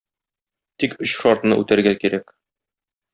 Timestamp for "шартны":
1.19-1.59